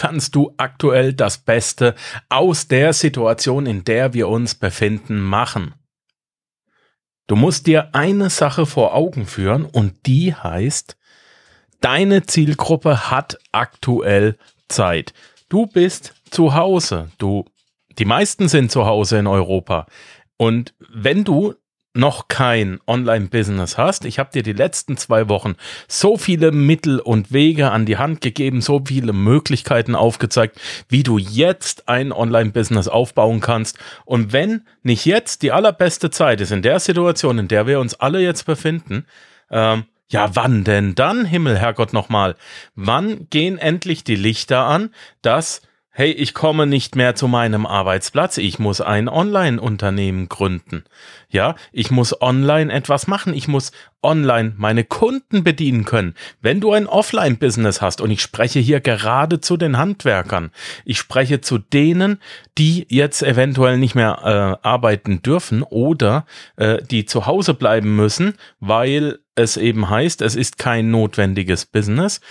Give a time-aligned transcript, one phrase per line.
[0.00, 1.94] kannst du aktuell das Beste
[2.30, 5.74] aus der Situation, in der wir uns befinden, machen?
[7.26, 10.96] Du musst dir eine Sache vor Augen führen und die heißt,
[11.82, 15.12] deine Zielgruppe hat aktuell Zeit.
[15.50, 17.10] Du bist zu Hause.
[17.18, 17.44] Du,
[17.98, 19.84] die meisten sind zu Hause in Europa.
[20.38, 21.56] Und wenn du
[21.92, 25.56] noch kein Online-Business hast, ich habe dir die letzten zwei Wochen
[25.88, 31.18] so viele Mittel und Wege an die Hand gegeben, so viele Möglichkeiten aufgezeigt, wie du
[31.18, 33.78] jetzt ein Online-Business aufbauen kannst.
[34.04, 37.94] Und wenn nicht jetzt die allerbeste Zeit ist, in der Situation, in der wir uns
[37.94, 39.06] alle jetzt befinden,
[39.50, 42.34] ähm, ja, wann denn dann, Himmel, Herrgott nochmal?
[42.74, 44.90] Wann gehen endlich die Lichter an,
[45.22, 45.62] dass
[46.00, 50.84] hey, ich komme nicht mehr zu meinem Arbeitsplatz, ich muss ein Online-Unternehmen gründen.
[51.28, 53.70] Ja, ich muss online etwas machen, ich muss
[54.02, 56.14] online meine Kunden bedienen können.
[56.40, 60.52] Wenn du ein Offline-Business hast, und ich spreche hier gerade zu den Handwerkern,
[60.86, 62.18] ich spreche zu denen,
[62.56, 66.24] die jetzt eventuell nicht mehr äh, arbeiten dürfen oder
[66.56, 72.22] äh, die zu Hause bleiben müssen, weil es eben heißt, es ist kein notwendiges Business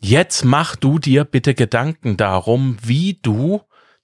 [0.00, 3.60] Jetzt mach du dir bitte Gedanken darum, wie du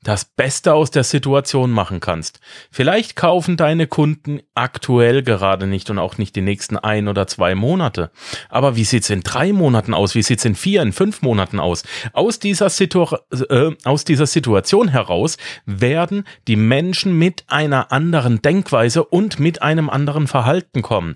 [0.07, 2.39] das Beste aus der Situation machen kannst.
[2.71, 7.57] Vielleicht kaufen deine Kunden aktuell gerade nicht und auch nicht die nächsten ein oder zwei
[7.57, 8.13] Monate.
[8.49, 10.15] Aber wie sieht's in drei Monaten aus?
[10.15, 11.83] Wie sieht's in vier, in fünf Monaten aus?
[12.13, 13.07] Aus dieser, Situ
[13.49, 19.91] äh, aus dieser Situation heraus werden die Menschen mit einer anderen Denkweise und mit einem
[19.91, 21.15] anderen Verhalten kommen.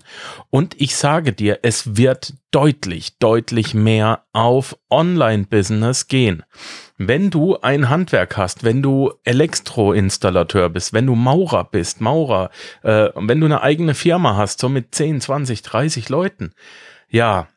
[0.49, 6.43] Und ich sage dir, es wird deutlich, deutlich mehr auf Online-Business gehen.
[6.97, 12.51] Wenn du ein Handwerk hast, wenn du Elektroinstallateur bist, wenn du Maurer bist, Maurer,
[12.83, 16.53] äh, wenn du eine eigene Firma hast, so mit 10, 20, 30 Leuten,
[17.09, 17.47] ja,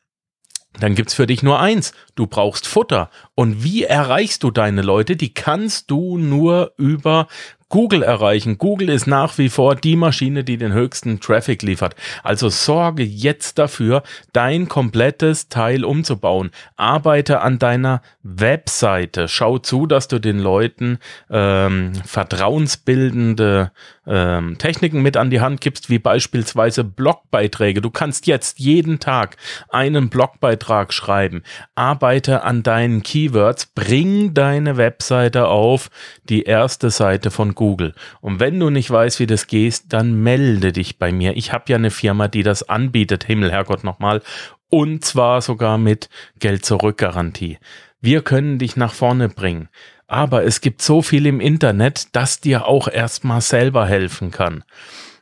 [0.81, 1.93] dann gibt's für dich nur eins.
[2.15, 3.11] Du brauchst Futter.
[3.35, 5.17] Und wie erreichst du deine Leute?
[5.17, 7.27] Die kannst du nur über
[7.75, 8.57] Google erreichen.
[8.57, 11.97] Google ist nach wie vor die Maschine, die den höchsten Traffic liefert.
[12.23, 16.53] Also sorge jetzt dafür, dein komplettes Teil umzubauen.
[16.77, 19.27] Arbeite an deiner Webseite.
[19.27, 20.99] Schau zu, dass du den Leuten
[21.31, 23.73] ähm, vertrauensbildende
[24.07, 27.81] ähm, Techniken mit an die Hand gibst, wie beispielsweise Blogbeiträge.
[27.81, 29.37] Du kannst jetzt jeden Tag
[29.69, 31.43] einen Blogbeitrag schreiben.
[31.75, 33.67] Arbeite an deinen Keywords.
[33.67, 35.91] Bring deine Webseite auf
[36.25, 37.95] die erste Seite von Google.
[38.21, 41.37] Und wenn du nicht weißt, wie das geht, dann melde dich bei mir.
[41.37, 44.23] Ich habe ja eine Firma, die das anbietet, Himmel, Herrgott nochmal.
[44.71, 46.09] Und zwar sogar mit
[46.41, 47.59] Geld-Zurück-Garantie.
[48.01, 49.69] Wir können dich nach vorne bringen.
[50.07, 54.65] Aber es gibt so viel im Internet, das dir auch erstmal selber helfen kann.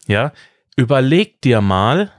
[0.07, 0.33] Ja,
[0.77, 2.11] überleg dir mal,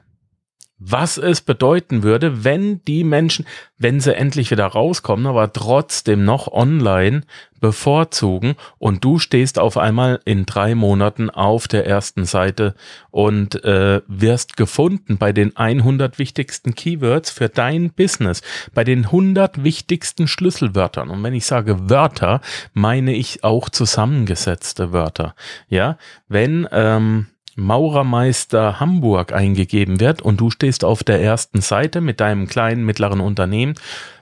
[0.80, 3.46] was es bedeuten würde, wenn die Menschen,
[3.78, 7.22] wenn sie endlich wieder rauskommen, aber trotzdem noch online
[7.62, 12.76] bevorzugen und du stehst auf einmal in drei Monaten auf der ersten Seite
[13.12, 18.42] und äh, wirst gefunden bei den 100 wichtigsten Keywords für dein Business,
[18.74, 21.10] bei den 100 wichtigsten Schlüsselwörtern.
[21.10, 22.42] Und wenn ich sage Wörter,
[22.74, 25.34] meine ich auch zusammengesetzte Wörter.
[25.70, 25.98] Ja,
[26.28, 32.48] wenn ähm, Maurermeister Hamburg eingegeben wird und du stehst auf der ersten Seite mit deinem
[32.48, 33.76] kleinen, mittleren Unternehmen.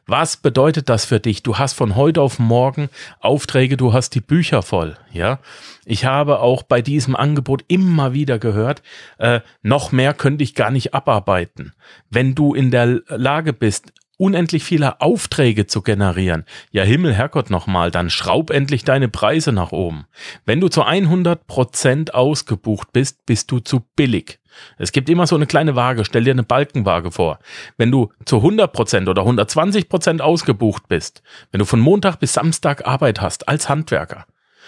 [0.07, 1.43] Was bedeutet das für dich?
[1.43, 2.89] Du hast von heute auf morgen
[3.19, 5.39] Aufträge, du hast die Bücher voll, ja.
[5.85, 8.81] Ich habe auch bei diesem Angebot immer wieder gehört,
[9.19, 11.73] äh, noch mehr könnte ich gar nicht abarbeiten.
[12.09, 16.45] Wenn du in der Lage bist, unendlich viele Aufträge zu generieren.
[16.71, 20.05] Ja, Himmel, Herrgott nochmal, dann schraub endlich deine Preise nach oben.
[20.45, 24.39] Wenn du zu 100 Prozent ausgebucht bist, bist du zu billig.
[24.77, 27.39] Es gibt immer so eine kleine Waage, stell dir eine Balkenwaage vor.
[27.77, 33.21] Wenn du zu 100% oder 120% ausgebucht bist, wenn du von Montag bis Samstag Arbeit
[33.21, 34.25] hast als Handwerker,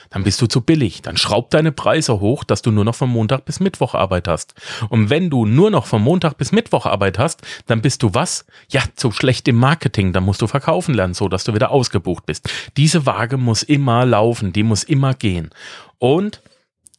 [0.09, 1.01] dann bist du zu billig.
[1.01, 4.53] Dann schraub deine Preise hoch, dass du nur noch von Montag bis Mittwoch Arbeit hast.
[4.89, 8.45] Und wenn du nur noch von Montag bis Mittwoch Arbeit hast, dann bist du was?
[8.69, 10.13] Ja, zu schlecht im Marketing.
[10.13, 12.49] Dann musst du verkaufen lernen, so dass du wieder ausgebucht bist.
[12.77, 15.49] Diese Waage muss immer laufen, die muss immer gehen.
[15.97, 16.41] Und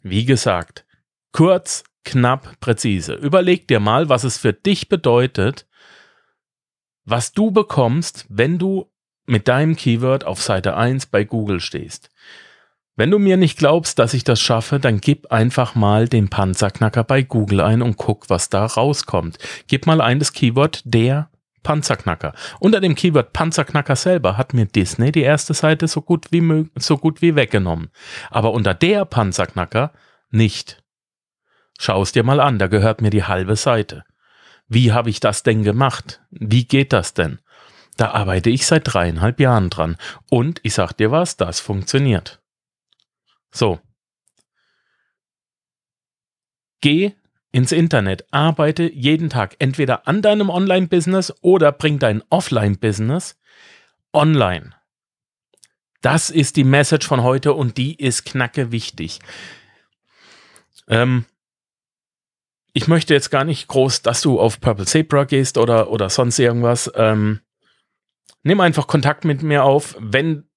[0.03, 0.85] wie gesagt,
[1.33, 3.15] kurz, knapp, präzise.
[3.15, 5.67] Überleg dir mal, was es für dich bedeutet,
[7.05, 8.91] was du bekommst, wenn du
[9.27, 12.11] mit deinem Keyword auf Seite 1 bei Google stehst.
[12.97, 17.03] Wenn du mir nicht glaubst, dass ich das schaffe, dann gib einfach mal den Panzerknacker
[17.03, 19.39] bei Google ein und guck, was da rauskommt.
[19.67, 21.29] Gib mal ein das Keyword der
[21.65, 22.35] Panzerknacker.
[22.61, 26.97] Unter dem Keyword Panzerknacker selber hat mir Disney die erste Seite so gut wie, so
[26.97, 27.91] gut wie weggenommen.
[28.31, 29.93] Aber unter der Panzerknacker
[30.31, 30.85] nicht.
[31.81, 34.05] Schau es dir mal an, da gehört mir die halbe Seite.
[34.69, 36.23] Wie habe ich das denn gemacht?
[36.31, 37.41] Wie geht das denn?
[37.97, 39.97] Da arbeite ich seit dreieinhalb Jahren dran.
[40.31, 42.41] Und ich sag dir was, das funktioniert.
[43.55, 43.79] So.
[46.81, 47.13] Geh
[47.53, 53.39] ins Internet, arbeite jeden Tag entweder an deinem Online-Business oder bring dein Offline-Business
[54.13, 54.75] online.
[56.03, 59.21] Das ist die Message von heute und die ist knacke wichtig.
[60.89, 61.25] Ähm,
[62.73, 66.41] ich möchte jetzt gar nicht groß, dass du auf Purple Zebra gehst oder, oder sonst
[66.41, 66.91] irgendwas.
[66.97, 67.41] Ähm,
[68.43, 70.49] nimm einfach Kontakt mit mir auf, wenn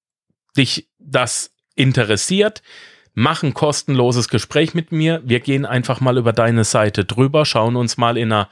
[0.57, 2.61] dich das interessiert.
[3.19, 5.23] Mach ein kostenloses Gespräch mit mir.
[5.25, 8.47] Wir gehen einfach mal über deine Seite drüber, schauen uns mal in einer,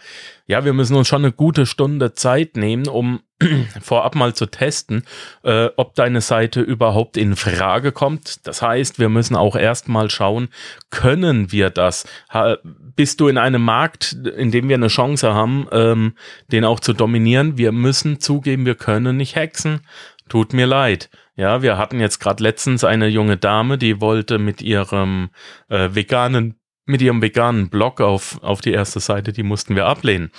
[0.48, 3.20] ja, wir müssen uns schon eine gute Stunde Zeit nehmen, um
[3.82, 5.04] vorab mal zu testen,
[5.44, 8.48] äh, ob deine Seite überhaupt in Frage kommt.
[8.48, 10.50] Das heißt, wir müssen auch erstmal schauen,
[10.90, 12.08] können wir das?
[12.34, 16.14] Ha, bist du in einem Markt, in dem wir eine Chance haben, ähm,
[16.52, 17.60] den auch zu dominieren?
[17.60, 19.82] Wir müssen zugeben, wir können nicht hexen.
[20.28, 21.12] Tut mir leid.
[21.36, 25.30] Ja, wir hatten jetzt gerade letztens eine junge Dame, die wollte mit ihrem
[25.68, 26.56] äh, veganen,
[26.86, 30.32] mit ihrem veganen Blog auf, auf die erste Seite, die mussten wir ablehnen.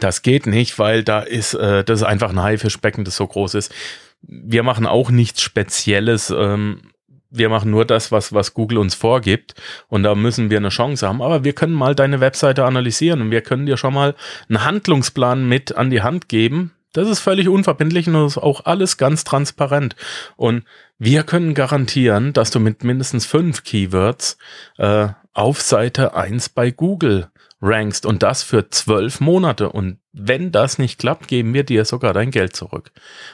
[0.00, 3.54] Das geht nicht, weil da ist, äh, das ist einfach ein Haifischbecken, das so groß
[3.54, 3.74] ist.
[4.22, 6.30] Wir machen auch nichts Spezielles.
[6.30, 6.82] Ähm,
[7.30, 9.54] wir machen nur das, was, was Google uns vorgibt.
[9.88, 11.22] Und da müssen wir eine Chance haben.
[11.22, 14.14] Aber wir können mal deine Webseite analysieren und wir können dir schon mal
[14.48, 18.64] einen Handlungsplan mit an die Hand geben, das ist völlig unverbindlich und das ist auch
[18.64, 19.94] alles ganz transparent.
[20.36, 20.64] Und
[20.98, 24.38] wir können garantieren, dass du mit mindestens fünf Keywords
[24.78, 27.28] äh, auf Seite 1 bei Google
[27.60, 29.70] rankst und das für zwölf Monate.
[29.70, 32.92] Und wenn das nicht klappt, geben wir dir sogar dein Geld zurück.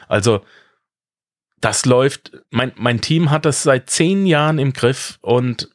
[0.08, 0.40] Also
[1.60, 5.70] das läuft, mein, mein Team hat das seit zehn Jahren im Griff und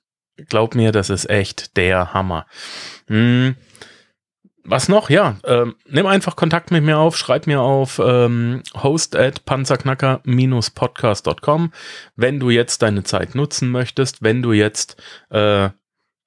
[0.48, 2.46] glaub mir, das ist echt der Hammer.
[3.08, 3.56] Hm.
[4.64, 5.10] Was noch?
[5.10, 11.72] Ja, ähm, nimm einfach Kontakt mit mir auf, schreib mir auf ähm, host at panzerknacker-podcast.com,
[12.16, 15.70] wenn du jetzt deine Zeit nutzen möchtest, wenn du jetzt äh,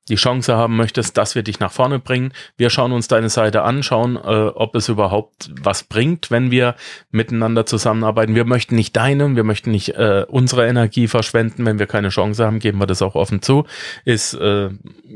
[0.08, 2.32] die Chance haben möchtest, dass wir dich nach vorne bringen.
[2.56, 6.74] Wir schauen uns deine Seite an, schauen, äh, ob es überhaupt was bringt, wenn wir
[7.10, 8.34] miteinander zusammenarbeiten.
[8.34, 11.64] Wir möchten nicht deine, wir möchten nicht äh, unsere Energie verschwenden.
[11.64, 13.64] Wenn wir keine Chance haben, geben wir das auch offen zu.
[14.04, 14.70] Ist, äh,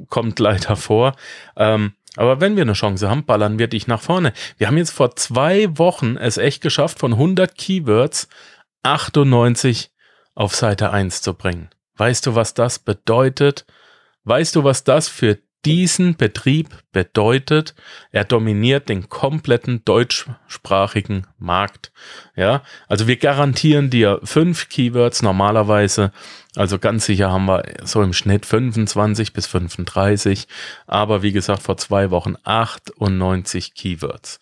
[0.09, 1.17] kommt leider vor.
[1.57, 4.33] Ähm, aber wenn wir eine Chance haben, ballern wir dich nach vorne.
[4.59, 8.29] Wir haben jetzt vor zwei Wochen es echt geschafft, von 100 Keywords
[8.83, 9.91] 98
[10.35, 11.71] auf Seite 1 zu bringen.
[11.97, 13.67] Weißt du, was das bedeutet?
[14.25, 17.75] Weißt du, was das für diesen Betrieb bedeutet,
[18.13, 21.93] er dominiert den kompletten deutschsprachigen Markt.
[22.37, 26.13] Ja, also wir garantieren dir fünf Keywords normalerweise.
[26.55, 30.47] Also ganz sicher haben wir so im Schnitt 25 bis 35.
[30.87, 34.39] Aber wie gesagt, vor zwei Wochen 98 Keywords.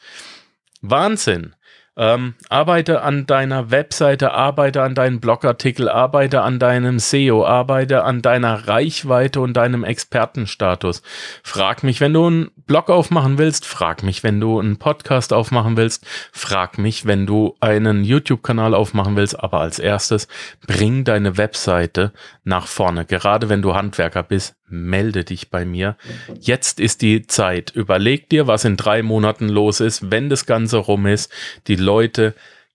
[0.82, 1.55] Wahnsinn.
[1.96, 8.20] Ähm, arbeite an deiner Webseite, arbeite an deinen Blogartikel, arbeite an deinem SEO, arbeite an
[8.20, 11.02] deiner Reichweite und deinem Expertenstatus.
[11.44, 15.76] Frag mich, wenn du einen Blog aufmachen willst, frag mich, wenn du einen Podcast aufmachen
[15.76, 20.26] willst, frag mich, wenn du einen YouTube-Kanal aufmachen willst, aber als erstes
[20.67, 22.12] bring deine Webseite
[22.43, 23.05] nach vorne.
[23.05, 25.96] Gerade wenn du Handwerker bist, melde dich bei mir.
[26.41, 27.70] Jetzt ist die Zeit.
[27.70, 31.31] Überleg dir, was in drei Monaten los ist, wenn das Ganze rum ist.
[31.69, 32.34] Die Leute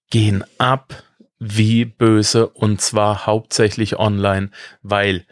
[0.09, 1.03] gehen ab
[1.39, 4.51] wie böse und zwar hauptsächlich online,
[4.81, 5.25] weil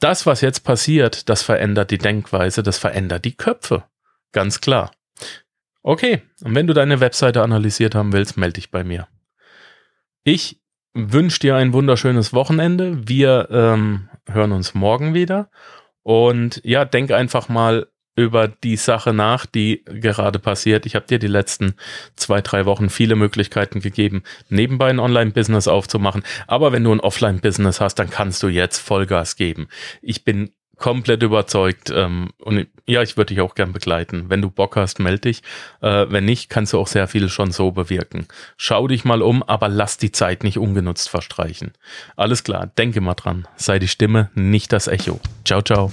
[0.00, 3.84] das, was jetzt passiert, das verändert die Denkweise, das verändert die Köpfe.
[4.32, 4.90] Ganz klar.
[5.82, 9.08] Okay, und wenn du deine Webseite analysiert haben willst, melde dich bei mir.
[10.24, 10.60] Ich
[10.94, 13.08] wünsche dir ein wunderschönes Wochenende.
[13.08, 15.50] Wir ähm, hören uns morgen wieder.
[16.02, 20.86] Und ja, denk einfach mal über die Sache nach, die gerade passiert.
[20.86, 21.74] Ich habe dir die letzten
[22.16, 26.22] zwei, drei Wochen viele Möglichkeiten gegeben, nebenbei ein Online-Business aufzumachen.
[26.46, 29.68] Aber wenn du ein Offline-Business hast, dann kannst du jetzt Vollgas geben.
[30.02, 30.50] Ich bin
[30.82, 31.90] komplett überzeugt.
[31.94, 34.24] Ähm, und ja, ich würde dich auch gern begleiten.
[34.28, 35.42] Wenn du Bock hast, melde dich.
[35.80, 38.26] Äh, wenn nicht, kannst du auch sehr viel schon so bewirken.
[38.58, 41.72] Schau dich mal um, aber lass die Zeit nicht ungenutzt verstreichen.
[42.16, 43.48] Alles klar, denke mal dran.
[43.56, 45.20] Sei die Stimme, nicht das Echo.
[45.44, 45.92] Ciao, ciao.